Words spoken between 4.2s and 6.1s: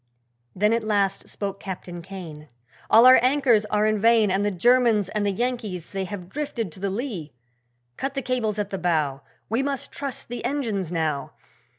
And the Germans and the Yankees they